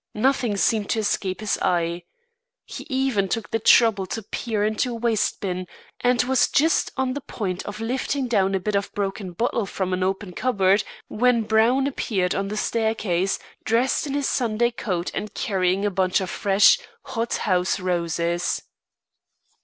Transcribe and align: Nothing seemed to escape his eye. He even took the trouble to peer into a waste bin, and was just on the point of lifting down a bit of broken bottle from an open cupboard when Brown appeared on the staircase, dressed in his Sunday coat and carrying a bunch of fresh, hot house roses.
Nothing 0.15 0.57
seemed 0.57 0.89
to 0.89 0.99
escape 1.01 1.41
his 1.41 1.59
eye. 1.61 2.05
He 2.65 2.87
even 2.89 3.29
took 3.29 3.51
the 3.51 3.59
trouble 3.59 4.07
to 4.07 4.23
peer 4.23 4.63
into 4.65 4.93
a 4.93 4.95
waste 4.95 5.39
bin, 5.41 5.67
and 5.99 6.23
was 6.23 6.47
just 6.47 6.91
on 6.97 7.13
the 7.13 7.21
point 7.21 7.61
of 7.67 7.79
lifting 7.79 8.27
down 8.27 8.55
a 8.55 8.59
bit 8.59 8.73
of 8.73 8.91
broken 8.95 9.31
bottle 9.33 9.67
from 9.67 9.93
an 9.93 10.01
open 10.01 10.31
cupboard 10.33 10.83
when 11.07 11.43
Brown 11.43 11.85
appeared 11.85 12.33
on 12.33 12.47
the 12.47 12.57
staircase, 12.57 13.37
dressed 13.63 14.07
in 14.07 14.15
his 14.15 14.27
Sunday 14.27 14.71
coat 14.71 15.11
and 15.13 15.35
carrying 15.35 15.85
a 15.85 15.91
bunch 15.91 16.19
of 16.19 16.31
fresh, 16.31 16.79
hot 17.03 17.35
house 17.45 17.79
roses. 17.79 18.63